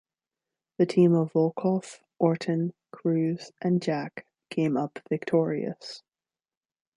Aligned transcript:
The 0.79 0.87
team 0.87 1.13
of 1.13 1.33
Volkoff, 1.33 1.99
Orton, 2.17 2.73
Cruz, 2.91 3.51
and 3.61 3.83
Jack 3.83 4.25
came 4.49 4.75
up 4.75 4.97
victorious. 5.09 6.01